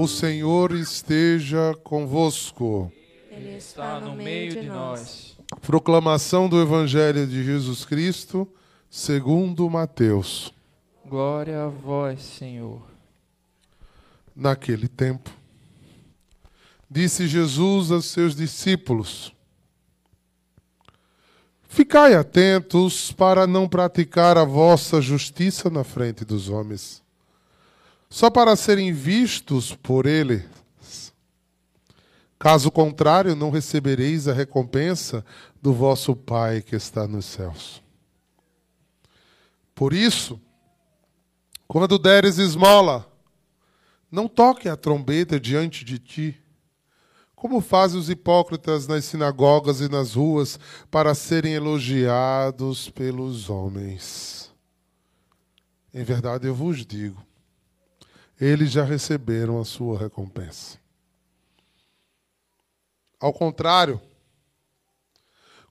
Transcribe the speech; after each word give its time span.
O 0.00 0.06
Senhor 0.06 0.70
esteja 0.76 1.74
convosco. 1.82 2.92
Ele 3.32 3.56
está 3.56 3.98
no 3.98 4.14
meio 4.14 4.52
de 4.52 4.62
nós. 4.62 5.36
Proclamação 5.60 6.48
do 6.48 6.62
Evangelho 6.62 7.26
de 7.26 7.42
Jesus 7.42 7.84
Cristo, 7.84 8.46
segundo 8.88 9.68
Mateus. 9.68 10.54
Glória 11.04 11.64
a 11.64 11.66
vós, 11.66 12.22
Senhor. 12.22 12.80
Naquele 14.36 14.86
tempo, 14.86 15.30
disse 16.88 17.26
Jesus 17.26 17.90
a 17.90 18.00
seus 18.00 18.36
discípulos: 18.36 19.34
Ficai 21.68 22.14
atentos 22.14 23.10
para 23.10 23.48
não 23.48 23.68
praticar 23.68 24.38
a 24.38 24.44
vossa 24.44 25.00
justiça 25.00 25.68
na 25.68 25.82
frente 25.82 26.24
dos 26.24 26.48
homens, 26.48 27.02
só 28.08 28.30
para 28.30 28.56
serem 28.56 28.92
vistos 28.92 29.74
por 29.74 30.06
eles. 30.06 30.44
Caso 32.38 32.70
contrário, 32.70 33.34
não 33.34 33.50
recebereis 33.50 34.28
a 34.28 34.32
recompensa 34.32 35.24
do 35.60 35.72
vosso 35.72 36.14
Pai 36.14 36.62
que 36.62 36.76
está 36.76 37.06
nos 37.06 37.24
céus. 37.24 37.82
Por 39.74 39.92
isso, 39.92 40.40
quando 41.66 41.98
deres 41.98 42.38
esmola, 42.38 43.10
não 44.10 44.28
toque 44.28 44.68
a 44.68 44.76
trombeta 44.76 45.38
diante 45.38 45.84
de 45.84 45.98
ti 45.98 46.40
como 47.38 47.60
fazem 47.60 48.00
os 48.00 48.10
hipócritas 48.10 48.88
nas 48.88 49.04
sinagogas 49.04 49.80
e 49.80 49.88
nas 49.88 50.14
ruas 50.14 50.58
para 50.90 51.14
serem 51.14 51.54
elogiados 51.54 52.90
pelos 52.90 53.48
homens? 53.48 54.52
Em 55.94 56.02
verdade 56.02 56.48
eu 56.48 56.54
vos 56.54 56.84
digo, 56.84 57.24
eles 58.40 58.70
já 58.70 58.84
receberam 58.84 59.60
a 59.60 59.64
sua 59.64 59.98
recompensa. 59.98 60.78
Ao 63.20 63.32
contrário, 63.32 64.00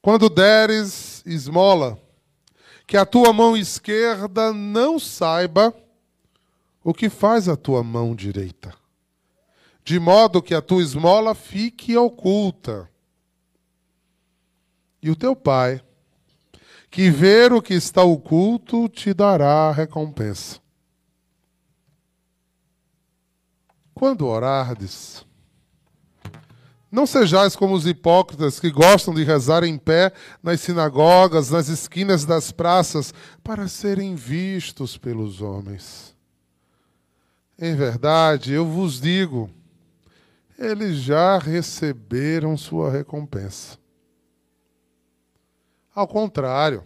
quando 0.02 0.30
deres 0.30 1.25
esmola, 1.25 2.00
que 2.86 2.97
a 2.97 3.05
tua 3.05 3.31
mão 3.33 3.55
esquerda 3.55 4.53
não 4.53 5.00
saiba 5.00 5.73
o 6.83 6.94
que 6.94 7.09
faz 7.09 7.50
a 7.50 7.55
tua 7.55 7.83
mão 7.83 8.16
direita 8.16 8.73
de 9.88 10.02
modo 10.02 10.42
que 10.42 10.53
a 10.53 10.61
tua 10.61 10.83
esmola 10.83 11.33
fique 11.33 11.95
oculta. 11.95 12.89
E 15.02 15.09
o 15.09 15.16
teu 15.16 15.33
pai, 15.33 15.81
que 16.92 17.09
ver 17.09 17.53
o 17.53 17.61
que 17.61 17.73
está 17.73 18.03
oculto, 18.03 18.89
te 18.89 19.14
dará 19.14 19.70
a 19.70 19.72
recompensa. 19.72 20.59
Quando 23.98 24.28
orardes, 24.28 25.26
não 26.92 27.08
sejais 27.08 27.56
como 27.56 27.73
os 27.73 27.88
hipócritas 27.88 28.59
que 28.59 28.70
gostam 28.70 29.12
de 29.12 29.23
rezar 29.23 29.64
em 29.64 29.76
pé 29.76 30.14
nas 30.44 30.62
sinagogas, 30.62 31.50
nas 31.50 31.67
esquinas 31.67 32.23
das 32.23 32.52
praças, 32.52 33.12
para 33.44 33.67
serem 33.67 34.14
vistos 34.14 35.00
pelos 35.00 35.42
homens. 35.42 36.16
Em 37.58 37.76
verdade, 37.76 38.54
eu 38.54 38.67
vos 38.67 39.02
digo, 39.02 39.50
eles 40.59 40.98
já 40.98 41.39
receberam 41.39 42.56
sua 42.56 42.92
recompensa. 42.92 43.80
Ao 45.95 46.08
contrário, 46.08 46.84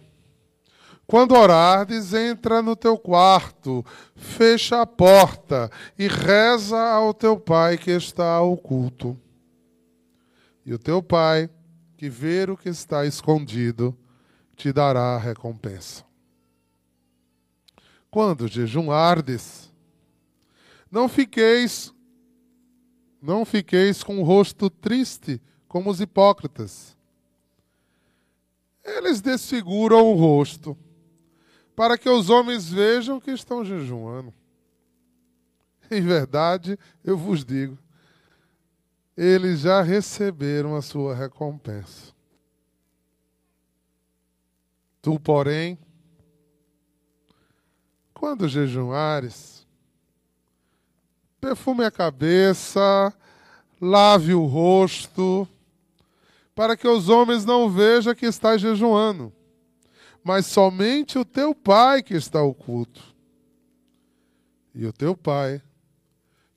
quando 1.06 1.34
orares, 1.34 2.14
entra 2.14 2.62
no 2.62 2.74
teu 2.74 2.96
quarto, 2.96 3.84
fecha 4.14 4.80
a 4.80 4.86
porta 4.86 5.70
e 5.98 6.06
reza 6.08 6.78
ao 6.78 7.12
teu 7.12 7.38
pai 7.38 7.76
que 7.76 7.90
está 7.90 8.40
oculto. 8.40 9.18
E 10.64 10.72
o 10.72 10.78
teu 10.78 11.02
pai, 11.02 11.50
que 11.96 12.08
vê 12.08 12.44
o 12.50 12.56
que 12.56 12.68
está 12.68 13.04
escondido, 13.04 13.96
te 14.56 14.72
dará 14.72 15.16
a 15.16 15.18
recompensa. 15.18 16.04
Quando 18.10 18.48
jejumardes, 18.48 19.72
não 20.90 21.08
fiqueis 21.08 21.92
não 23.20 23.44
fiqueis 23.44 24.02
com 24.02 24.18
o 24.18 24.24
rosto 24.24 24.68
triste 24.68 25.40
como 25.68 25.88
os 25.88 26.00
hipócritas. 26.00 26.96
Eles 28.84 29.20
desfiguram 29.20 30.10
o 30.10 30.16
rosto 30.16 30.76
para 31.74 31.96
que 31.96 32.08
os 32.08 32.30
homens 32.30 32.70
vejam 32.70 33.20
que 33.20 33.30
estão 33.30 33.64
jejuando. 33.64 34.32
Em 35.90 36.00
verdade, 36.00 36.78
eu 37.04 37.16
vos 37.16 37.44
digo, 37.44 37.78
eles 39.16 39.60
já 39.60 39.82
receberam 39.82 40.74
a 40.74 40.82
sua 40.82 41.14
recompensa. 41.14 42.12
Tu, 45.02 45.18
porém, 45.20 45.78
quando 48.14 48.48
jejuares, 48.48 49.66
perfume 51.40 51.84
a 51.84 51.90
cabeça, 51.90 53.12
lave 53.80 54.32
o 54.32 54.46
rosto, 54.46 55.48
para 56.54 56.76
que 56.76 56.86
os 56.86 57.08
homens 57.08 57.44
não 57.44 57.68
vejam 57.68 58.14
que 58.14 58.26
estás 58.26 58.60
jejuando, 58.60 59.32
mas 60.22 60.46
somente 60.46 61.18
o 61.18 61.24
teu 61.24 61.54
pai 61.54 62.02
que 62.02 62.14
está 62.14 62.42
oculto. 62.42 63.14
E 64.74 64.86
o 64.86 64.92
teu 64.92 65.16
pai, 65.16 65.60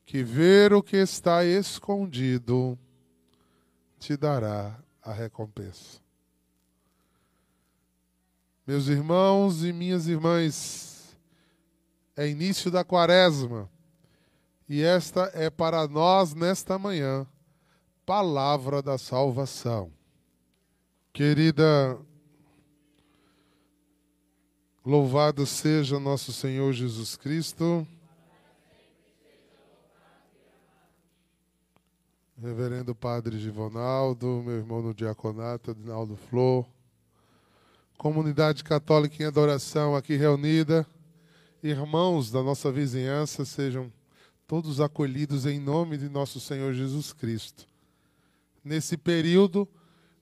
que 0.06 0.24
vê 0.24 0.74
o 0.74 0.84
que 0.84 0.98
está 0.98 1.44
escondido, 1.44 2.78
te 4.00 4.16
dará 4.16 4.80
a 5.02 5.12
recompensa. 5.12 6.00
Meus 8.66 8.88
irmãos 8.88 9.64
e 9.64 9.72
minhas 9.72 10.08
irmãs, 10.08 11.16
é 12.16 12.28
início 12.28 12.72
da 12.72 12.84
quaresma. 12.84 13.70
E 14.68 14.82
esta 14.82 15.30
é 15.34 15.50
para 15.50 15.88
nós 15.88 16.34
nesta 16.34 16.80
manhã, 16.80 17.28
palavra 18.06 18.82
da 18.82 18.97
salvação. 18.97 19.92
Querida, 21.14 22.00
louvado 24.85 25.47
seja 25.47 26.00
nosso 26.00 26.31
Senhor 26.31 26.72
Jesus 26.72 27.18
Cristo. 27.18 27.88
Reverendo 32.40 32.94
Padre 32.94 33.40
Givonaldo, 33.40 34.44
meu 34.46 34.57
irmão 34.57 34.84
no 34.84 34.94
diaconato, 34.94 35.72
Adinaldo 35.72 36.16
Flor, 36.16 36.68
comunidade 37.97 38.63
católica 38.63 39.23
em 39.23 39.25
adoração 39.25 39.96
aqui 39.96 40.16
reunida, 40.18 40.85
irmãos 41.63 42.29
da 42.29 42.44
nossa 42.44 42.72
vizinhança, 42.72 43.44
sejam 43.44 43.91
todos 44.46 44.79
acolhidos 44.79 45.47
em 45.47 45.59
nome 45.59 45.97
de 45.97 46.09
nosso 46.09 46.40
Senhor 46.40 46.73
Jesus 46.73 47.12
Cristo. 47.12 47.67
Nesse 48.63 48.97
período 48.97 49.67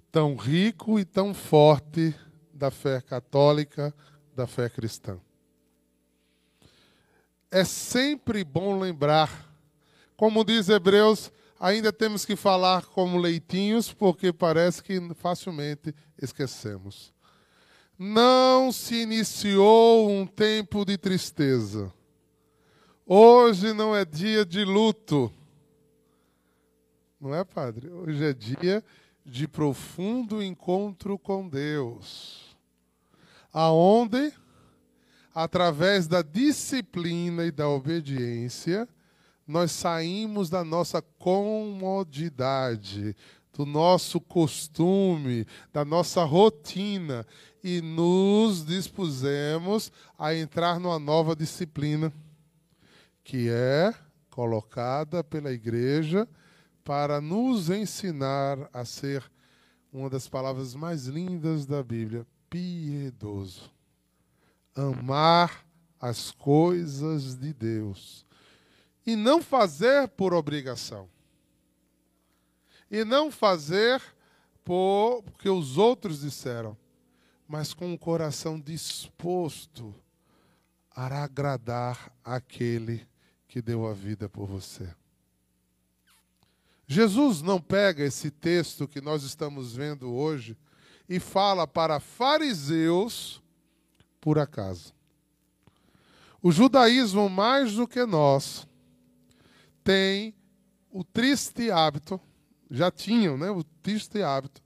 tão 0.09 0.37
rico 0.37 0.97
e 0.97 1.03
tão 1.03 1.33
forte 1.33 2.15
da 2.53 2.71
fé 2.71 3.01
católica, 3.01 3.93
da 4.35 4.47
fé 4.47 4.69
cristã. 4.69 5.19
É 7.51 7.63
sempre 7.63 8.43
bom 8.43 8.79
lembrar, 8.79 9.53
como 10.15 10.43
diz 10.43 10.69
Hebreus, 10.69 11.31
ainda 11.59 11.93
temos 11.93 12.25
que 12.25 12.35
falar 12.35 12.85
como 12.87 13.19
leitinhos, 13.19 13.93
porque 13.93 14.33
parece 14.33 14.81
que 14.81 14.99
facilmente 15.15 15.93
esquecemos. 16.21 17.13
Não 17.97 18.71
se 18.71 18.95
iniciou 18.95 20.09
um 20.09 20.25
tempo 20.25 20.83
de 20.83 20.97
tristeza 20.97 21.93
Hoje 23.05 23.73
não 23.73 23.93
é 23.93 24.05
dia 24.05 24.45
de 24.45 24.63
luto. 24.63 25.29
Não 27.19 27.35
é, 27.35 27.43
padre? 27.43 27.89
Hoje 27.89 28.23
é 28.23 28.33
dia 28.33 28.83
de 29.25 29.45
profundo 29.45 30.41
encontro 30.41 31.19
com 31.19 31.47
Deus. 31.47 32.52
Aonde, 33.53 34.33
através 35.33 36.07
da 36.07 36.23
disciplina 36.23 37.45
e 37.45 37.51
da 37.51 37.69
obediência, 37.69 38.89
nós 39.47 39.71
saímos 39.71 40.49
da 40.49 40.63
nossa 40.63 41.01
comodidade, 41.01 43.15
do 43.53 43.65
nosso 43.65 44.19
costume, 44.19 45.45
da 45.71 45.85
nossa 45.85 46.23
rotina 46.23 47.25
e 47.63 47.81
nos 47.81 48.65
dispusemos 48.65 49.91
a 50.17 50.33
entrar 50.33 50.79
numa 50.79 50.97
nova 50.97 51.35
disciplina 51.35 52.11
que 53.23 53.49
é 53.49 53.93
colocada 54.29 55.23
pela 55.23 55.51
igreja 55.51 56.27
para 56.83 57.21
nos 57.21 57.69
ensinar 57.69 58.57
a 58.73 58.83
ser 58.83 59.23
uma 59.91 60.09
das 60.09 60.27
palavras 60.27 60.73
mais 60.73 61.05
lindas 61.05 61.67
da 61.67 61.83
Bíblia, 61.83 62.25
piedoso. 62.53 63.71
Amar 64.75 65.65
as 65.99 66.29
coisas 66.29 67.33
de 67.35 67.51
Deus. 67.51 68.27
E 69.03 69.15
não 69.15 69.41
fazer 69.41 70.07
por 70.09 70.35
obrigação. 70.35 71.09
E 72.91 73.03
não 73.03 73.31
fazer 73.31 73.99
por, 74.63 75.23
porque 75.23 75.49
os 75.49 75.79
outros 75.79 76.21
disseram, 76.21 76.77
mas 77.47 77.73
com 77.73 77.91
o 77.91 77.97
coração 77.97 78.59
disposto 78.59 79.95
a 80.91 81.23
agradar 81.23 82.13
aquele 82.23 83.07
que 83.47 83.63
deu 83.63 83.87
a 83.87 83.93
vida 83.93 84.29
por 84.29 84.45
você. 84.45 84.87
Jesus 86.85 87.41
não 87.41 87.59
pega 87.59 88.03
esse 88.03 88.29
texto 88.29 88.87
que 88.87 89.01
nós 89.01 89.23
estamos 89.23 89.75
vendo 89.75 90.13
hoje 90.13 90.55
e 91.07 91.19
fala 91.19 91.67
para 91.67 91.99
fariseus 91.99 93.41
por 94.19 94.39
acaso. 94.39 94.93
O 96.41 96.51
judaísmo, 96.51 97.29
mais 97.29 97.73
do 97.73 97.87
que 97.87 98.05
nós, 98.05 98.67
tem 99.83 100.33
o 100.91 101.03
triste 101.03 101.71
hábito, 101.71 102.19
já 102.69 102.91
tinham 102.91 103.37
né, 103.37 103.49
o 103.49 103.63
triste 103.63 104.21
hábito, 104.21 104.61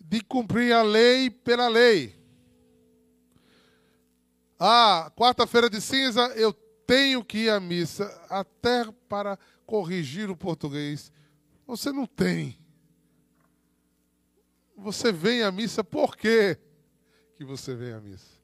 de 0.00 0.20
cumprir 0.22 0.72
a 0.72 0.82
lei 0.82 1.30
pela 1.30 1.68
lei. 1.68 2.14
Ah, 4.58 5.10
quarta-feira 5.16 5.68
de 5.68 5.80
cinza 5.80 6.20
eu 6.36 6.52
tenho 6.86 7.24
que 7.24 7.38
ir 7.38 7.50
à 7.50 7.58
missa, 7.58 8.06
até 8.28 8.84
para 9.08 9.38
corrigir 9.66 10.30
o 10.30 10.36
português. 10.36 11.10
Você 11.66 11.90
não 11.90 12.06
tem. 12.06 12.61
Você 14.82 15.12
vem 15.12 15.42
à 15.42 15.52
missa 15.52 15.84
por 15.84 16.16
quê 16.16 16.58
que 17.36 17.44
você 17.44 17.72
vem 17.72 17.92
à 17.92 18.00
missa? 18.00 18.36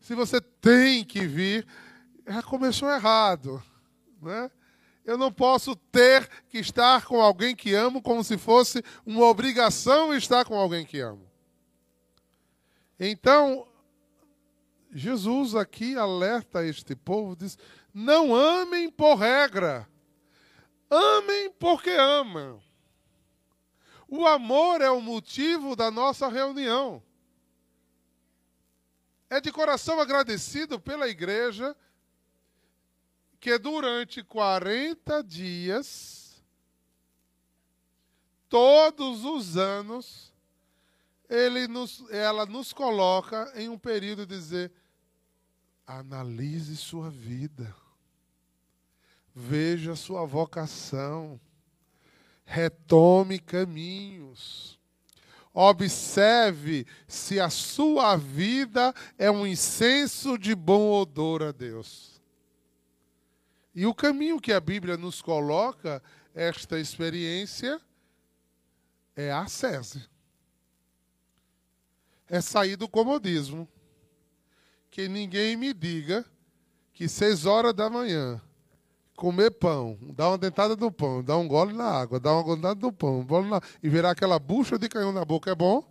Se 0.00 0.12
você 0.12 0.40
tem 0.40 1.04
que 1.04 1.26
vir, 1.26 1.64
já 2.26 2.42
começou 2.42 2.90
errado, 2.90 3.62
né? 4.20 4.50
Eu 5.04 5.16
não 5.16 5.30
posso 5.30 5.76
ter 5.76 6.28
que 6.48 6.58
estar 6.58 7.04
com 7.04 7.20
alguém 7.20 7.54
que 7.54 7.72
amo 7.72 8.02
como 8.02 8.24
se 8.24 8.36
fosse 8.36 8.82
uma 9.06 9.26
obrigação 9.26 10.12
estar 10.14 10.44
com 10.44 10.56
alguém 10.56 10.84
que 10.84 10.98
amo. 10.98 11.30
Então, 12.98 13.68
Jesus 14.90 15.54
aqui 15.54 15.96
alerta 15.96 16.66
este 16.66 16.96
povo, 16.96 17.36
diz: 17.36 17.56
não 17.92 18.34
amem 18.34 18.90
por 18.90 19.14
regra, 19.16 19.88
amem 20.90 21.50
porque 21.60 21.90
amam. 21.90 22.63
O 24.16 24.28
amor 24.28 24.80
é 24.80 24.88
o 24.88 25.00
motivo 25.00 25.74
da 25.74 25.90
nossa 25.90 26.28
reunião. 26.28 27.02
É 29.28 29.40
de 29.40 29.50
coração 29.50 29.98
agradecido 29.98 30.78
pela 30.78 31.08
igreja 31.08 31.76
que 33.40 33.58
durante 33.58 34.22
40 34.22 35.20
dias, 35.24 36.40
todos 38.48 39.24
os 39.24 39.56
anos, 39.56 40.32
nos, 41.68 42.08
ela 42.08 42.46
nos 42.46 42.72
coloca 42.72 43.52
em 43.56 43.68
um 43.68 43.76
período 43.76 44.24
de 44.24 44.36
dizer: 44.36 44.72
Analise 45.84 46.76
sua 46.76 47.10
vida. 47.10 47.74
Veja 49.34 49.96
sua 49.96 50.24
vocação. 50.24 51.40
Retome 52.44 53.38
caminhos. 53.38 54.78
Observe 55.52 56.86
se 57.06 57.38
a 57.38 57.48
sua 57.48 58.16
vida 58.16 58.92
é 59.16 59.30
um 59.30 59.46
incenso 59.46 60.36
de 60.36 60.54
bom 60.54 60.90
odor 60.90 61.42
a 61.42 61.52
Deus. 61.52 62.20
E 63.74 63.86
o 63.86 63.94
caminho 63.94 64.40
que 64.40 64.52
a 64.52 64.60
Bíblia 64.60 64.96
nos 64.96 65.22
coloca, 65.22 66.02
esta 66.34 66.78
experiência, 66.78 67.80
é 69.14 69.32
a 69.32 69.46
sese. 69.46 70.04
É 72.28 72.40
sair 72.40 72.76
do 72.76 72.88
comodismo 72.88 73.68
que 74.90 75.08
ninguém 75.08 75.56
me 75.56 75.72
diga 75.72 76.24
que 76.92 77.08
seis 77.08 77.46
horas 77.46 77.74
da 77.74 77.90
manhã 77.90 78.40
comer 79.16 79.50
pão, 79.52 79.98
dar 80.14 80.28
uma 80.28 80.38
dentada 80.38 80.76
no 80.76 80.90
pão, 80.90 81.22
dar 81.22 81.36
um 81.36 81.46
gole 81.46 81.72
na 81.72 81.84
água, 81.84 82.18
dar 82.20 82.32
uma 82.32 82.56
dentada 82.56 82.80
no 82.80 82.92
pão, 82.92 83.20
um 83.20 83.26
gole 83.26 83.48
na... 83.48 83.60
e 83.82 83.88
virar 83.88 84.10
aquela 84.10 84.38
bucha 84.38 84.78
de 84.78 84.88
canhão 84.88 85.12
na 85.12 85.24
boca 85.24 85.50
é 85.50 85.54
bom? 85.54 85.84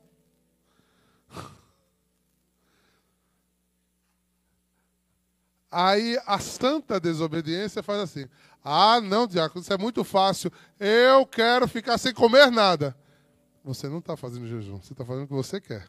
Aí 5.72 6.20
a 6.28 6.38
santa 6.38 7.00
desobediência 7.00 7.82
faz 7.82 8.00
assim: 8.00 8.28
ah, 8.64 9.02
não, 9.02 9.26
diácono, 9.26 9.62
isso 9.62 9.74
é 9.74 9.78
muito 9.78 10.04
fácil. 10.04 10.52
Eu 10.80 11.26
quero 11.26 11.68
ficar 11.68 11.98
sem 11.98 12.14
comer 12.14 12.52
nada. 12.52 12.96
Você 13.64 13.90
não 13.90 13.98
está 14.00 14.16
fazendo 14.16 14.48
jejum, 14.48 14.78
você 14.78 14.94
está 14.94 15.04
fazendo 15.04 15.24
o 15.24 15.28
que 15.28 15.34
você 15.34 15.60
quer. 15.60 15.88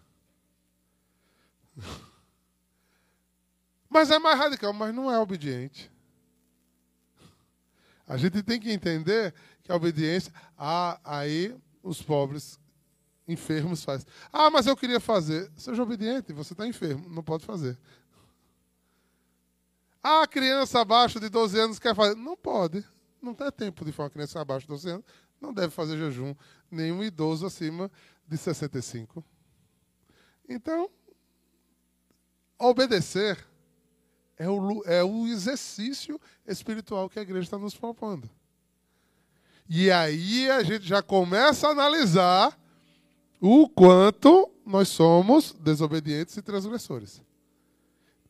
Mas 3.90 4.10
é 4.10 4.18
mais 4.18 4.36
radical, 4.36 4.72
mas 4.72 4.92
não 4.92 5.08
é 5.08 5.20
obediente. 5.20 5.88
A 8.06 8.16
gente 8.16 8.42
tem 8.42 8.60
que 8.60 8.70
entender 8.70 9.34
que 9.62 9.72
a 9.72 9.76
obediência, 9.76 10.32
ah, 10.58 11.00
aí 11.04 11.56
os 11.82 12.02
pobres 12.02 12.60
enfermos 13.26 13.82
fazem. 13.82 14.06
Ah, 14.32 14.50
mas 14.50 14.66
eu 14.66 14.76
queria 14.76 15.00
fazer. 15.00 15.50
Seja 15.56 15.82
obediente, 15.82 16.32
você 16.32 16.52
está 16.52 16.66
enfermo, 16.66 17.08
não 17.08 17.22
pode 17.22 17.44
fazer. 17.44 17.78
Ah, 20.02 20.26
criança 20.26 20.80
abaixo 20.80 21.18
de 21.18 21.30
12 21.30 21.58
anos 21.58 21.78
quer 21.78 21.94
fazer. 21.94 22.14
Não 22.14 22.36
pode. 22.36 22.84
Não 23.22 23.34
tem 23.34 23.50
tempo 23.50 23.86
de 23.86 23.98
uma 23.98 24.10
criança 24.10 24.38
abaixo 24.38 24.66
de 24.66 24.72
12 24.72 24.90
anos. 24.90 25.04
Não 25.40 25.52
deve 25.52 25.70
fazer 25.70 25.96
jejum. 25.96 26.34
Nenhum 26.70 27.02
idoso 27.02 27.46
acima 27.46 27.90
de 28.28 28.36
65. 28.36 29.24
Então, 30.46 30.90
obedecer 32.58 33.42
é 34.38 34.48
o, 34.48 34.82
é 34.84 35.02
o 35.02 35.26
exercício 35.26 36.20
espiritual 36.46 37.08
que 37.08 37.18
a 37.18 37.22
igreja 37.22 37.44
está 37.44 37.58
nos 37.58 37.74
propondo. 37.74 38.28
E 39.68 39.90
aí 39.90 40.50
a 40.50 40.62
gente 40.62 40.86
já 40.86 41.02
começa 41.02 41.68
a 41.68 41.70
analisar 41.70 42.58
o 43.40 43.68
quanto 43.68 44.50
nós 44.64 44.88
somos 44.88 45.52
desobedientes 45.52 46.36
e 46.36 46.42
transgressores. 46.42 47.22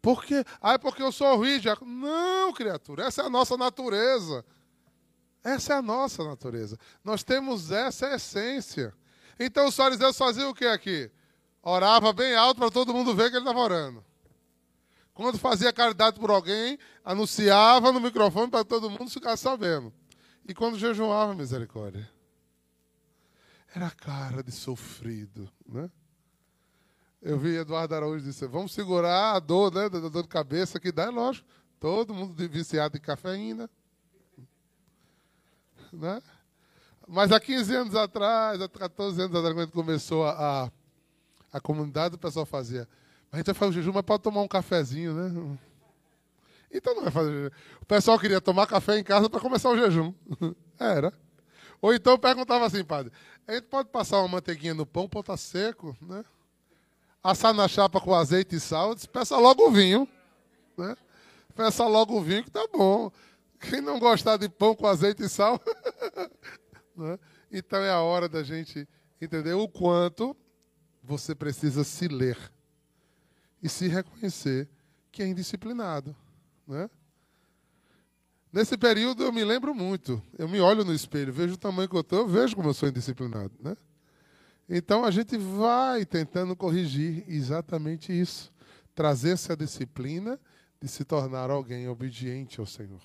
Por 0.01 0.25
quê? 0.25 0.45
Ah, 0.61 0.75
é 0.75 0.79
porque 0.79 1.03
eu 1.03 1.11
sou 1.11 1.41
rígido. 1.41 1.79
Não, 1.85 2.53
criatura, 2.53 3.05
essa 3.06 3.23
é 3.23 3.27
a 3.27 3.31
nossa 3.31 3.56
natureza. 3.56 4.45
Essa 5.43 5.75
é 5.75 5.77
a 5.77 5.83
nossa 5.83 6.23
natureza. 6.25 6.79
Nós 7.03 7.23
temos 7.23 7.70
essa 7.70 8.15
essência. 8.15 8.94
Então 9.39 9.67
os 9.67 9.77
fariseus 9.77 10.17
faziam 10.17 10.51
o 10.51 10.55
que 10.55 10.67
aqui? 10.67 11.11
Orava 11.63 12.13
bem 12.13 12.34
alto 12.34 12.58
para 12.58 12.70
todo 12.70 12.93
mundo 12.93 13.15
ver 13.15 13.31
que 13.31 13.37
ele 13.37 13.44
estava 13.44 13.58
orando. 13.58 14.05
Quando 15.15 15.39
fazia 15.39 15.73
caridade 15.73 16.19
por 16.19 16.29
alguém, 16.29 16.77
anunciava 17.05 17.93
no 17.93 18.01
microfone 18.01 18.51
para 18.51 18.65
todo 18.65 18.91
mundo 18.91 19.09
ficar 19.09 19.37
sabendo. 19.37 19.93
E 20.47 20.53
quando 20.53 20.77
jejuava, 20.77 21.33
misericórdia. 21.35 22.11
Era 23.73 23.91
cara 23.91 24.43
de 24.43 24.51
sofrido, 24.51 25.49
né? 25.67 25.89
Eu 27.23 27.39
vi 27.39 27.56
Eduardo 27.56 27.94
Araújo 27.94 28.25
dizer, 28.25 28.49
vamos 28.49 28.75
segurar 28.75 29.35
a 29.35 29.39
dor, 29.39 29.73
né? 29.73 29.89
Da 29.89 30.01
dor 30.01 30.23
de 30.23 30.29
cabeça 30.29 30.79
que 30.79 30.93
dá, 30.93 31.05
é 31.05 31.11
lógico. 31.11 31.49
Todo 31.81 32.13
mundo 32.13 32.35
viciado 32.49 32.97
em 32.97 33.01
cafeína. 33.01 33.71
Né? 35.93 36.21
Mas 37.06 37.33
há 37.33 37.39
15 37.39 37.75
anos 37.75 37.94
atrás, 37.94 38.61
há 38.61 38.69
14 38.69 39.23
anos 39.23 39.35
atrás, 39.35 39.55
quando 39.55 39.71
começou 39.71 40.27
a, 40.27 40.65
a, 40.65 40.71
a 41.53 41.61
comunidade, 41.61 42.17
o 42.17 42.19
pessoal 42.19 42.44
fazia 42.44 42.89
a 43.34 43.38
gente 43.38 43.46
vai 43.46 43.55
fazer 43.55 43.70
o 43.70 43.72
jejum, 43.72 43.93
mas 43.93 44.03
pode 44.05 44.22
tomar 44.22 44.43
um 44.43 44.48
cafezinho, 44.48 45.12
né? 45.12 45.58
Então 46.72 46.94
não 46.94 47.03
vai 47.03 47.10
fazer 47.10 47.32
jejum. 47.32 47.50
O 47.82 47.86
pessoal 47.86 48.17
queria 48.17 48.41
tomar 48.41 48.64
café 48.69 48.96
em 48.96 49.03
casa 49.03 49.29
para 49.29 49.41
começar 49.41 49.70
o 49.70 49.76
jejum. 49.76 50.14
Era. 50.79 51.12
Ou 51.82 51.93
então 51.93 52.17
perguntava 52.17 52.64
assim, 52.64 52.84
padre, 52.84 53.12
a 53.44 53.55
gente 53.55 53.64
pode 53.64 53.88
passar 53.88 54.20
uma 54.20 54.29
manteiguinha 54.29 54.72
no 54.72 54.86
pão, 54.86 55.08
pão 55.08 55.20
tá 55.20 55.36
seco, 55.36 55.96
né? 56.00 56.24
Assar 57.24 57.53
na 57.53 57.67
chapa 57.67 58.00
com 58.00 58.14
azeite 58.14 58.55
e 58.55 58.60
sal, 58.60 58.94
disse, 58.94 59.08
peça 59.08 59.36
logo 59.36 59.67
o 59.67 59.70
vinho. 59.72 60.06
Né? 60.79 60.96
Peça 61.56 61.84
logo 61.88 62.17
o 62.17 62.22
vinho 62.22 62.44
que 62.44 62.53
tá 62.53 62.64
bom. 62.72 63.10
Quem 63.58 63.81
não 63.81 63.98
gostar 63.98 64.36
de 64.36 64.48
pão 64.48 64.76
com 64.76 64.86
azeite 64.86 65.24
e 65.24 65.29
sal. 65.29 65.60
né? 66.96 67.19
Então 67.50 67.81
é 67.81 67.91
a 67.91 68.00
hora 68.00 68.29
da 68.29 68.44
gente 68.44 68.86
entender 69.20 69.55
o 69.55 69.67
quanto 69.67 70.36
você 71.03 71.34
precisa 71.34 71.82
se 71.82 72.06
ler 72.06 72.54
e 73.65 73.69
se 73.71 73.89
reconhecer 73.89 74.69
que 75.11 75.23
é 75.23 75.27
indisciplinado. 75.27 76.15
Né? 76.69 76.91
Nesse 78.53 78.77
período 78.77 79.25
eu 79.25 79.33
me 79.33 79.43
lembro 79.43 79.75
muito. 79.75 80.23
Eu 80.39 80.47
me 80.47 80.61
olho 80.61 80.85
no 80.85 80.93
espelho, 80.93 81.33
vejo 81.33 81.55
o 81.55 81.56
tamanho 81.56 81.89
que 81.89 81.97
eu 81.97 82.03
estou, 82.03 82.29
vejo 82.29 82.55
como 82.55 82.69
eu 82.69 82.75
sou 82.75 82.91
indisciplinado. 82.91 83.53
Né? 83.59 83.75
Então 84.69 85.03
a 85.03 85.11
gente 85.11 85.39
vai 85.39 86.05
tentando 86.05 86.55
corrigir 86.55 87.25
exatamente 87.27 88.13
isso. 88.13 88.53
Trazer 88.94 89.31
essa 89.31 89.56
disciplina 89.56 90.39
de 90.79 90.87
se 90.87 91.03
tornar 91.03 91.51
alguém 91.51 91.89
obediente 91.89 92.61
ao 92.61 92.67
Senhor. 92.67 93.01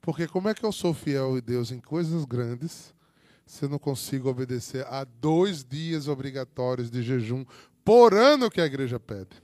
Porque 0.00 0.26
como 0.26 0.48
é 0.48 0.54
que 0.54 0.64
eu 0.64 0.72
sou 0.72 0.92
fiel 0.92 1.36
a 1.36 1.40
Deus 1.40 1.70
em 1.70 1.78
coisas 1.78 2.24
grandes 2.24 2.92
se 3.46 3.64
eu 3.64 3.68
não 3.68 3.78
consigo 3.78 4.28
obedecer 4.28 4.84
a 4.86 5.04
dois 5.04 5.64
dias 5.64 6.08
obrigatórios 6.08 6.90
de 6.90 7.00
jejum 7.00 7.44
por 7.86 8.12
ano 8.12 8.50
que 8.50 8.60
a 8.60 8.66
igreja 8.66 8.98
pede? 8.98 9.40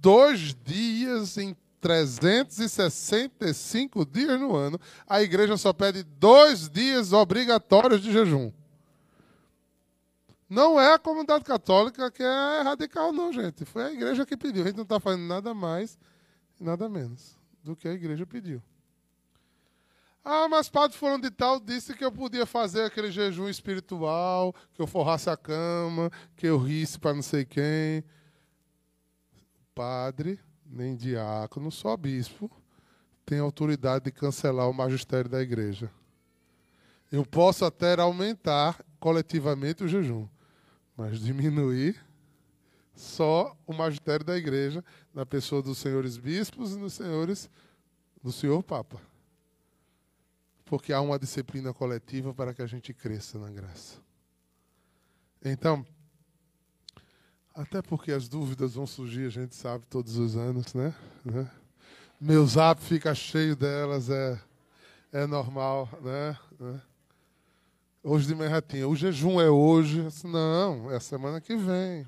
Dois 0.00 0.56
dias 0.64 1.36
em 1.36 1.54
365 1.78 4.06
dias 4.06 4.40
no 4.40 4.56
ano, 4.56 4.80
a 5.06 5.22
igreja 5.22 5.58
só 5.58 5.74
pede 5.74 6.02
dois 6.02 6.70
dias 6.70 7.12
obrigatórios 7.12 8.00
de 8.00 8.10
jejum. 8.10 8.50
Não 10.48 10.80
é 10.80 10.94
a 10.94 10.98
comunidade 10.98 11.44
católica 11.44 12.10
que 12.10 12.22
é 12.22 12.62
radical, 12.62 13.12
não, 13.12 13.30
gente. 13.30 13.66
Foi 13.66 13.84
a 13.84 13.92
igreja 13.92 14.24
que 14.24 14.34
pediu. 14.36 14.62
A 14.62 14.66
gente 14.68 14.76
não 14.76 14.84
está 14.84 14.98
fazendo 14.98 15.24
nada 15.24 15.52
mais 15.52 15.98
nada 16.58 16.88
menos 16.88 17.38
do 17.62 17.76
que 17.76 17.88
a 17.88 17.92
igreja 17.92 18.26
pediu. 18.26 18.62
Ah, 20.24 20.48
mas 20.48 20.68
Padre 20.68 20.96
Fulano 20.96 21.22
de 21.22 21.30
Tal 21.30 21.58
disse 21.58 21.94
que 21.94 22.04
eu 22.04 22.12
podia 22.12 22.44
fazer 22.44 22.84
aquele 22.84 23.10
jejum 23.10 23.48
espiritual, 23.48 24.54
que 24.74 24.82
eu 24.82 24.86
forrasse 24.86 25.30
a 25.30 25.36
cama, 25.36 26.10
que 26.36 26.46
eu 26.46 26.58
risse 26.58 26.98
para 26.98 27.14
não 27.14 27.22
sei 27.22 27.44
quem. 27.44 28.04
Padre, 29.74 30.38
nem 30.66 30.94
diácono, 30.94 31.70
só 31.70 31.96
bispo, 31.96 32.50
tem 33.24 33.38
autoridade 33.38 34.04
de 34.04 34.12
cancelar 34.12 34.68
o 34.68 34.74
magistério 34.74 35.30
da 35.30 35.40
igreja. 35.40 35.90
Eu 37.10 37.24
posso 37.24 37.64
até 37.64 37.98
aumentar 37.98 38.84
coletivamente 38.98 39.82
o 39.82 39.88
jejum 39.88 40.28
mas 41.00 41.18
diminuir 41.18 41.96
só 42.94 43.56
o 43.66 43.72
magistério 43.72 44.22
da 44.22 44.36
igreja, 44.36 44.84
na 45.14 45.24
pessoa 45.24 45.62
dos 45.62 45.78
senhores 45.78 46.18
bispos 46.18 46.72
e 46.72 46.78
dos 46.78 46.92
senhores 46.92 47.48
do 48.22 48.30
senhor 48.30 48.62
Papa. 48.62 49.00
Porque 50.70 50.92
há 50.92 51.00
uma 51.00 51.18
disciplina 51.18 51.74
coletiva 51.74 52.32
para 52.32 52.54
que 52.54 52.62
a 52.62 52.66
gente 52.66 52.94
cresça 52.94 53.36
na 53.40 53.50
graça. 53.50 53.98
Então, 55.44 55.84
até 57.52 57.82
porque 57.82 58.12
as 58.12 58.28
dúvidas 58.28 58.74
vão 58.74 58.86
surgir, 58.86 59.26
a 59.26 59.30
gente 59.30 59.56
sabe, 59.56 59.84
todos 59.90 60.16
os 60.16 60.36
anos, 60.36 60.72
né? 60.72 60.94
né? 61.24 61.50
Meu 62.20 62.46
zap 62.46 62.80
fica 62.80 63.12
cheio 63.16 63.56
delas, 63.56 64.10
é, 64.10 64.40
é 65.10 65.26
normal, 65.26 65.88
né? 66.02 66.38
né? 66.60 66.80
Hoje 68.00 68.28
de 68.28 68.36
manhã 68.36 68.62
tinha, 68.62 68.86
o 68.86 68.94
jejum 68.94 69.40
é 69.40 69.50
hoje? 69.50 70.06
Não, 70.22 70.88
é 70.88 70.98
a 70.98 71.00
semana 71.00 71.40
que 71.40 71.56
vem. 71.56 72.06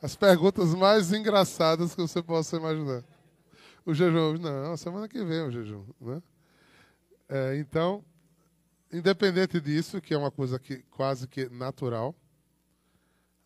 As 0.00 0.16
perguntas 0.16 0.74
mais 0.74 1.12
engraçadas 1.12 1.94
que 1.94 2.00
você 2.00 2.22
possa 2.22 2.56
imaginar. 2.56 3.04
O 3.84 3.92
jejum, 3.92 4.38
não, 4.38 4.78
semana 4.78 5.06
que 5.06 5.22
vem 5.22 5.40
é 5.40 5.44
o 5.44 5.50
jejum. 5.50 5.84
Né? 6.00 6.22
É, 7.32 7.56
então, 7.58 8.04
independente 8.92 9.60
disso, 9.60 10.00
que 10.00 10.12
é 10.12 10.18
uma 10.18 10.32
coisa 10.32 10.58
que 10.58 10.78
quase 10.90 11.28
que 11.28 11.48
natural, 11.48 12.12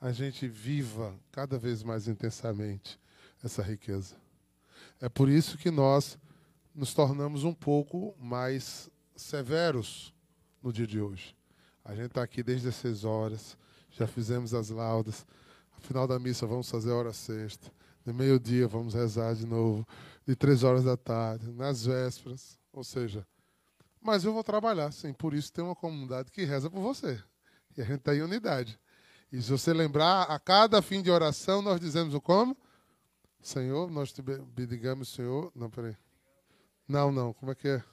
a 0.01 0.11
gente 0.11 0.49
viva 0.49 1.15
cada 1.31 1.59
vez 1.59 1.83
mais 1.83 2.09
intensamente 2.09 2.99
essa 3.43 3.63
riqueza. 3.63 4.17
É 5.03 5.09
por 5.11 5.29
isso 5.29 5.59
que 5.59 5.71
nós 5.71 6.19
nos 6.75 6.95
tornamos 6.95 7.45
um 7.45 7.53
pouco 7.53 8.15
mais 8.19 8.89
severos 9.15 10.15
no 10.63 10.73
dia 10.73 10.87
de 10.87 10.99
hoje. 10.99 11.37
A 11.85 11.95
gente 11.95 12.07
está 12.07 12.23
aqui 12.23 12.43
desde 12.43 12.69
as 12.69 12.77
seis 12.77 13.05
horas, 13.05 13.55
já 13.91 14.07
fizemos 14.07 14.55
as 14.55 14.71
laudas. 14.71 15.27
No 15.77 15.83
final 15.83 16.09
da 16.09 16.19
missa 16.19 16.47
vamos 16.47 16.71
fazer 16.71 16.91
a 16.91 16.95
hora 16.95 17.13
sexta. 17.13 17.71
De 18.03 18.15
meio-dia 18.15 18.67
vamos 18.67 18.95
rezar 18.95 19.35
de 19.35 19.45
novo. 19.45 19.87
De 20.27 20.35
três 20.35 20.63
horas 20.63 20.85
da 20.85 20.97
tarde, 20.97 21.53
nas 21.53 21.85
vésperas. 21.85 22.59
Ou 22.73 22.83
seja, 22.83 23.27
mas 24.05 24.25
eu 24.25 24.33
vou 24.33 24.45
trabalhar, 24.45 24.93
sim. 24.93 25.13
Por 25.13 25.35
isso 25.35 25.53
tem 25.53 25.65
uma 25.65 25.75
comunidade 25.75 26.31
que 26.31 26.45
reza 26.45 26.71
por 26.71 26.81
você. 26.81 27.21
E 27.77 27.81
a 27.81 27.85
gente 27.85 27.99
está 27.99 28.15
em 28.15 28.23
unidade. 28.23 28.79
E 29.33 29.43
se 29.43 29.51
você 29.51 29.73
lembrar, 29.73 30.23
a 30.25 30.39
cada 30.39 30.81
fim 30.81 31.03
de 31.03 31.11
oração 31.11 31.61
nós 31.61 31.81
dizemos 31.81 32.15
o 32.15 32.21
como? 32.21 32.57
Senhor, 33.41 33.91
nós 33.91 34.13
te 34.13 34.23
bendigamos, 34.23 35.09
Senhor. 35.09 35.51
Não, 35.57 35.69
peraí. 35.69 35.97
Não, 36.87 37.11
não, 37.11 37.33
como 37.33 37.51
é 37.51 37.55
que 37.55 37.69
é? 37.69 37.85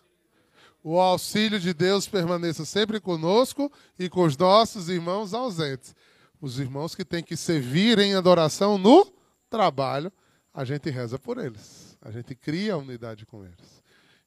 o 0.83 0.99
auxílio 0.99 1.59
de 1.59 1.73
Deus 1.73 2.07
permaneça 2.07 2.65
sempre 2.65 2.99
conosco 2.99 3.71
e 3.97 4.09
com 4.09 4.23
os 4.23 4.35
nossos 4.35 4.89
irmãos 4.89 5.33
ausentes. 5.33 5.95
Os 6.39 6.59
irmãos 6.59 6.95
que 6.95 7.05
têm 7.05 7.23
que 7.23 7.37
servir 7.37 7.99
em 7.99 8.15
adoração 8.15 8.77
no 8.77 9.05
trabalho, 9.49 10.11
a 10.53 10.65
gente 10.65 10.89
reza 10.89 11.19
por 11.19 11.37
eles. 11.37 11.97
A 12.01 12.09
gente 12.09 12.33
cria 12.33 12.73
a 12.73 12.77
unidade 12.77 13.25
com 13.25 13.45
eles. 13.45 13.80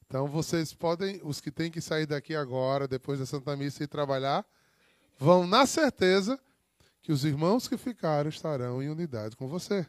Então 0.07 0.27
vocês 0.27 0.73
podem, 0.73 1.19
os 1.23 1.41
que 1.41 1.51
têm 1.51 1.71
que 1.71 1.81
sair 1.81 2.05
daqui 2.05 2.35
agora, 2.35 2.87
depois 2.87 3.19
da 3.19 3.25
Santa 3.25 3.55
Missa 3.55 3.83
e 3.83 3.87
trabalhar, 3.87 4.45
vão 5.17 5.47
na 5.47 5.65
certeza 5.65 6.39
que 7.01 7.11
os 7.11 7.23
irmãos 7.25 7.67
que 7.67 7.77
ficaram 7.77 8.29
estarão 8.29 8.81
em 8.81 8.89
unidade 8.89 9.35
com 9.35 9.47
você. 9.47 9.85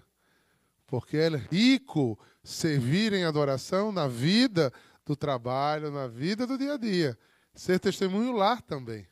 Porque 0.87 1.17
é 1.17 1.29
rico 1.29 2.19
servir 2.43 3.13
em 3.13 3.25
adoração 3.25 3.91
na 3.91 4.07
vida 4.07 4.73
do 5.05 5.17
trabalho, 5.17 5.91
na 5.91 6.07
vida 6.07 6.47
do 6.47 6.57
dia 6.57 6.75
a 6.75 6.77
dia. 6.77 7.19
Ser 7.55 7.79
testemunho 7.81 8.33
lá 8.33 8.61
também. 8.61 9.07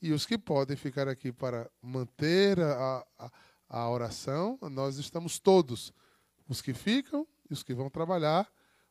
E 0.00 0.12
os 0.12 0.24
que 0.24 0.38
podem 0.38 0.76
ficar 0.76 1.08
aqui 1.08 1.32
para 1.32 1.68
manter 1.82 2.60
a, 2.60 3.04
a, 3.18 3.30
a 3.68 3.90
oração, 3.90 4.58
nós 4.70 4.96
estamos 4.96 5.38
todos. 5.38 5.92
Os 6.48 6.62
que 6.62 6.72
ficam 6.72 7.26
e 7.50 7.52
os 7.52 7.62
que 7.62 7.74
vão 7.74 7.90
trabalhar, 7.90 8.48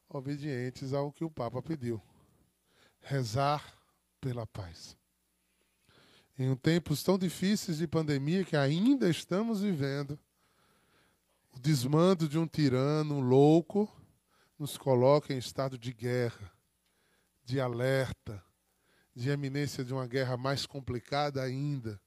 obedientes 0.10 0.94
ao 0.94 1.12
que 1.12 1.24
o 1.24 1.30
Papa 1.30 1.62
pediu. 1.62 2.02
Rezar 3.00 3.78
pela 4.20 4.46
paz. 4.46 4.98
Em 6.38 6.56
tempos 6.56 7.04
tão 7.04 7.18
difíceis 7.18 7.78
de 7.78 7.88
pandemia 7.88 8.44
que 8.46 8.56
ainda 8.56 9.10
estamos 9.10 9.62
vivendo, 9.62 10.20
o 11.56 11.60
desmando 11.60 12.28
de 12.28 12.38
um 12.38 12.48
tirano 12.48 13.20
louco 13.20 13.92
nos 14.58 14.78
coloca 14.78 15.34
em 15.34 15.38
estado 15.38 15.78
de 15.78 15.92
guerra, 15.94 16.52
de 17.44 17.60
alerta, 17.60 18.44
de 19.16 19.30
eminência 19.30 19.84
de 19.84 19.94
uma 19.94 20.06
guerra 20.06 20.38
mais 20.38 20.66
complicada 20.66 21.42
ainda. 21.42 22.00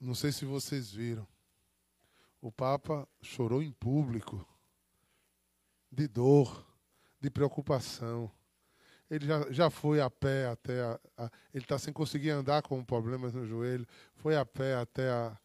Não 0.00 0.14
sei 0.14 0.30
se 0.30 0.44
vocês 0.44 0.92
viram. 0.92 1.26
O 2.40 2.52
Papa 2.52 3.08
chorou 3.20 3.60
em 3.60 3.72
público, 3.72 4.46
de 5.90 6.08
dor, 6.08 6.66
de 7.20 7.30
preocupação. 7.30 8.30
Ele 9.10 9.26
já, 9.26 9.50
já 9.50 9.70
foi 9.70 10.00
a 10.00 10.10
pé 10.10 10.48
até. 10.48 10.82
A, 10.82 11.00
a, 11.16 11.30
ele 11.54 11.64
está 11.64 11.78
sem 11.78 11.92
conseguir 11.92 12.30
andar 12.30 12.62
com 12.62 12.84
problemas 12.84 13.32
no 13.32 13.46
joelho. 13.46 13.86
Foi 14.16 14.36
a 14.36 14.44
pé 14.44 14.76
até 14.76 15.10
a, 15.10 15.38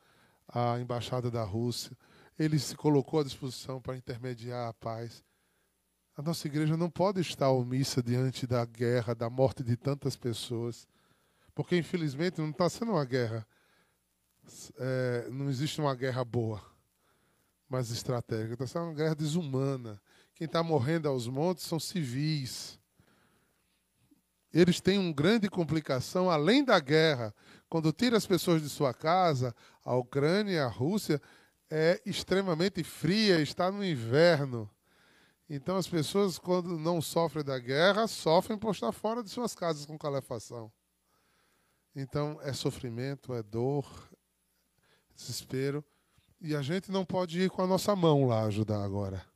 a 0.48 0.80
embaixada 0.80 1.32
da 1.32 1.44
Rússia 1.44 1.96
ele 2.38 2.58
se 2.58 2.76
colocou 2.76 3.20
à 3.20 3.24
disposição 3.24 3.82
para 3.82 3.96
intermediar 3.96 4.68
a 4.68 4.74
paz. 4.74 5.24
A 6.16 6.22
nossa 6.22 6.48
igreja 6.48 6.78
não 6.78 6.90
pode 6.90 7.22
estar 7.22 7.50
omissa 7.50 8.02
diante 8.02 8.46
da 8.46 8.66
guerra, 8.66 9.16
da 9.16 9.30
morte 9.30 9.64
de 9.64 9.76
tantas 9.76 10.16
pessoas, 10.16 10.88
porque 11.56 11.78
infelizmente 11.78 12.40
não 12.40 12.50
está 12.50 12.70
sendo 12.70 12.92
uma 12.92 13.06
guerra, 13.06 13.46
é, 14.78 15.28
não 15.32 15.50
existe 15.50 15.80
uma 15.80 15.96
guerra 15.96 16.24
boa, 16.24 16.62
mas 17.68 17.90
estratégica, 17.90 18.54
está 18.54 18.68
sendo 18.68 18.86
uma 18.86 18.94
guerra 18.94 19.16
desumana. 19.16 20.02
Quem 20.36 20.46
está 20.46 20.64
morrendo 20.64 21.08
aos 21.08 21.28
montes 21.28 21.66
são 21.66 21.80
civis. 21.80 22.80
Eles 24.54 24.80
têm 24.80 25.00
uma 25.00 25.14
grande 25.14 25.50
complicação 25.50 26.30
além 26.30 26.64
da 26.64 26.80
guerra. 26.80 27.34
Quando 27.68 27.92
tira 27.92 28.18
as 28.18 28.26
pessoas 28.26 28.62
de 28.62 28.70
sua 28.70 28.94
casa, 28.94 29.56
a 29.84 29.96
Ucrânia 29.96 30.66
a 30.66 30.68
Rússia 30.68 31.22
é 31.70 32.02
extremamente 32.06 32.84
fria, 32.84 33.42
está 33.42 33.72
no 33.72 33.84
inverno. 33.84 34.70
Então 35.50 35.76
as 35.76 35.88
pessoas, 35.88 36.38
quando 36.38 36.78
não 36.78 37.02
sofrem 37.02 37.44
da 37.44 37.58
guerra, 37.58 38.08
sofrem 38.08 38.58
por 38.58 38.72
estar 38.74 38.92
fora 38.92 39.24
de 39.24 39.30
suas 39.30 39.56
casas 39.56 39.86
com 39.86 39.98
calefação. 39.98 40.72
Então 41.96 42.40
é 42.42 42.54
sofrimento, 42.54 43.34
é 43.34 43.42
dor, 43.42 43.86
desespero. 45.16 45.84
E 46.40 46.56
a 46.56 46.62
gente 46.62 46.92
não 46.92 47.06
pode 47.06 47.40
ir 47.40 47.50
com 47.50 47.62
a 47.62 47.68
nossa 47.68 47.96
mão 47.96 48.28
lá 48.28 48.44
ajudar 48.44 48.84
agora. 48.84 49.33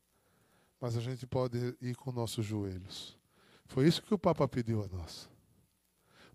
Mas 0.79 0.95
a 0.95 1.01
gente 1.01 1.25
pode 1.25 1.75
ir 1.81 1.95
com 1.95 2.11
nossos 2.11 2.45
joelhos. 2.45 3.17
Foi 3.65 3.87
isso 3.87 4.01
que 4.01 4.13
o 4.13 4.19
Papa 4.19 4.47
pediu 4.47 4.83
a 4.83 4.87
nós. 4.87 5.29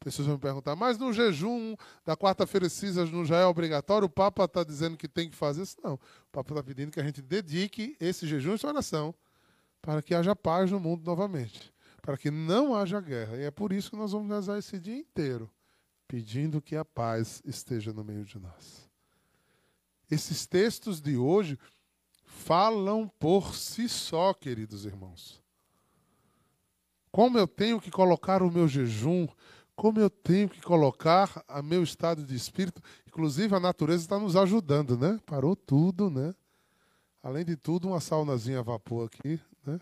Pessoas 0.01 0.27
vão 0.27 0.35
me 0.35 0.41
perguntar, 0.41 0.75
mas 0.75 0.99
no 0.99 1.13
jejum 1.13 1.77
da 2.05 2.17
quarta-feira 2.17 2.69
cinzas 2.69 3.11
não 3.11 3.25
já 3.25 3.37
é 3.37 3.47
obrigatório? 3.47 4.07
O 4.07 4.11
Papa 4.11 4.45
está 4.45 4.65
dizendo 4.65 4.97
que 4.97 5.07
tem 5.07 5.31
que 5.31 5.37
fazer 5.37 5.63
isso? 5.63 5.77
Não. 5.83 5.95
O 5.95 5.99
Papa 6.33 6.53
está 6.53 6.63
pedindo 6.63 6.91
que 6.91 6.99
a 6.99 7.05
gente 7.05 7.23
dedique 7.23 7.97
esse 8.01 8.27
jejum 8.27 8.57
e 8.57 8.67
oração 8.67 9.15
para 9.81 10.03
que 10.03 10.15
haja 10.15 10.35
paz 10.35 10.71
no 10.71 10.81
mundo 10.81 11.05
novamente, 11.05 11.73
para 12.01 12.17
que 12.17 12.31
não 12.31 12.75
haja 12.75 13.01
guerra. 13.01 13.37
E 13.37 13.43
é 13.43 13.51
por 13.51 13.73
isso 13.73 13.91
que 13.91 13.97
nós 13.97 14.13
vamos 14.13 14.29
rezar 14.29 14.59
esse 14.59 14.79
dia 14.79 14.97
inteiro, 14.97 15.51
pedindo 16.09 16.61
que 16.61 16.77
a 16.77 16.85
paz 16.85 17.41
esteja 17.45 17.93
no 17.93 18.05
meio 18.05 18.25
de 18.25 18.39
nós. 18.39 18.89
Esses 20.11 20.47
textos 20.47 21.01
de 21.01 21.17
hoje 21.17 21.59
falam 22.33 23.11
por 23.19 23.55
si 23.55 23.89
só, 23.89 24.33
queridos 24.35 24.85
irmãos. 24.85 25.41
como 27.11 27.39
eu 27.39 27.47
tenho 27.47 27.79
que 27.79 27.91
colocar 27.91 28.43
o 28.43 28.51
meu 28.51 28.67
jejum, 28.67 29.29
como 29.77 30.01
eu 30.01 30.09
tenho 30.09 30.49
que 30.49 30.63
colocar 30.63 31.45
o 31.47 31.63
meu 31.63 31.83
estado 31.83 32.25
de 32.25 32.35
espírito. 32.35 32.83
Inclusive, 33.07 33.55
a 33.55 33.61
natureza 33.61 34.03
está 34.03 34.19
nos 34.19 34.35
ajudando, 34.35 34.97
né? 34.97 35.21
Parou 35.27 35.55
tudo, 35.55 36.09
né? 36.09 36.35
Além 37.23 37.45
de 37.45 37.55
tudo, 37.55 37.89
uma 37.89 38.01
saunazinha 38.01 38.61
a 38.61 38.63
vapor 38.63 39.07
aqui, 39.07 39.39
né? 39.65 39.79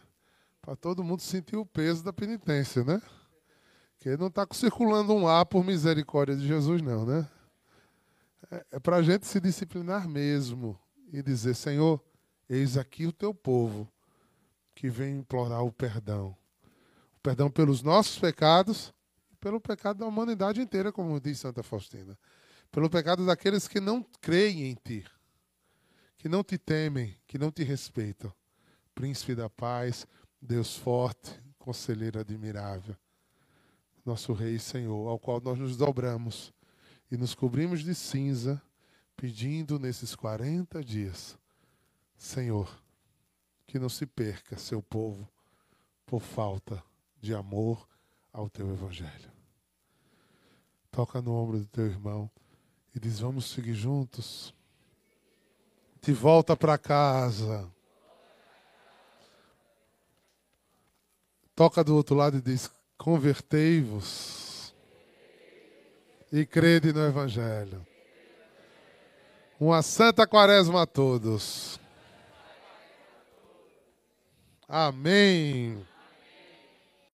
Para 0.60 0.74
todo 0.74 1.04
mundo 1.04 1.22
sentir 1.22 1.56
o 1.56 1.64
peso 1.64 2.02
da 2.02 2.12
penitência, 2.12 2.82
né? 2.82 3.00
Que 4.00 4.16
não 4.16 4.26
está 4.26 4.46
circulando 4.52 5.12
um 5.14 5.28
ar 5.28 5.46
por 5.46 5.64
misericórdia 5.64 6.36
de 6.36 6.46
Jesus, 6.46 6.82
não, 6.82 7.06
né? 7.06 7.28
É, 8.50 8.66
é 8.72 8.80
para 8.80 8.96
a 8.96 9.02
gente 9.02 9.26
se 9.26 9.40
disciplinar 9.40 10.08
mesmo 10.08 10.76
e 11.12 11.22
dizer: 11.22 11.54
Senhor, 11.54 12.02
eis 12.50 12.76
aqui 12.76 13.06
o 13.06 13.12
teu 13.12 13.32
povo 13.32 13.88
que 14.74 14.90
vem 14.90 15.18
implorar 15.18 15.64
o 15.64 15.72
perdão. 15.72 16.36
O 17.16 17.20
perdão 17.22 17.48
pelos 17.48 17.80
nossos 17.80 18.18
pecados 18.18 18.92
e 19.30 19.36
pelo 19.36 19.60
pecado 19.60 20.00
da 20.00 20.06
humanidade 20.06 20.60
inteira, 20.60 20.90
como 20.90 21.20
diz 21.20 21.38
Santa 21.38 21.62
Faustina. 21.62 22.18
Pelo 22.72 22.90
pecado 22.90 23.24
daqueles 23.24 23.68
que 23.68 23.78
não 23.78 24.04
creem 24.20 24.64
em 24.64 24.74
ti, 24.74 25.06
que 26.18 26.28
não 26.28 26.42
te 26.42 26.58
temem, 26.58 27.16
que 27.26 27.38
não 27.38 27.50
te 27.52 27.62
respeitam. 27.62 28.32
Príncipe 28.94 29.34
da 29.34 29.48
paz, 29.48 30.06
Deus 30.42 30.76
forte, 30.76 31.40
conselheiro 31.58 32.18
admirável, 32.18 32.96
nosso 34.04 34.32
Rei 34.32 34.56
e 34.56 34.60
Senhor, 34.60 35.08
ao 35.08 35.18
qual 35.18 35.40
nós 35.40 35.58
nos 35.58 35.76
dobramos 35.76 36.52
e 37.10 37.16
nos 37.16 37.34
cobrimos 37.34 37.84
de 37.84 37.94
cinza, 37.94 38.60
pedindo 39.16 39.78
nesses 39.78 40.14
40 40.14 40.82
dias, 40.82 41.38
Senhor, 42.20 42.68
que 43.66 43.78
não 43.78 43.88
se 43.88 44.04
perca 44.04 44.58
seu 44.58 44.82
povo 44.82 45.26
por 46.04 46.20
falta 46.20 46.84
de 47.18 47.34
amor 47.34 47.88
ao 48.30 48.46
teu 48.50 48.70
Evangelho. 48.70 49.32
Toca 50.92 51.22
no 51.22 51.32
ombro 51.32 51.60
do 51.60 51.66
teu 51.66 51.86
irmão 51.86 52.30
e 52.94 53.00
diz: 53.00 53.20
Vamos 53.20 53.46
seguir 53.46 53.72
juntos. 53.72 54.54
De 56.02 56.12
volta 56.12 56.54
para 56.54 56.76
casa. 56.76 57.72
Toca 61.56 61.82
do 61.82 61.96
outro 61.96 62.14
lado 62.14 62.36
e 62.36 62.42
diz: 62.42 62.70
Convertei-vos 62.98 64.74
e 66.30 66.44
crede 66.44 66.92
no 66.92 67.00
Evangelho. 67.00 67.84
Uma 69.58 69.80
santa 69.80 70.26
quaresma 70.26 70.82
a 70.82 70.86
todos. 70.86 71.80
Amém. 74.70 75.84